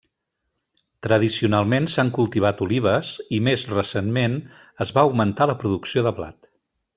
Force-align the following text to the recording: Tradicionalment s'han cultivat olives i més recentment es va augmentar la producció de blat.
Tradicionalment 1.07 1.89
s'han 1.95 2.09
cultivat 2.15 2.63
olives 2.67 3.11
i 3.39 3.43
més 3.49 3.67
recentment 3.75 4.39
es 4.87 4.95
va 4.97 5.05
augmentar 5.11 5.49
la 5.53 5.59
producció 5.63 6.05
de 6.09 6.17
blat. 6.23 6.51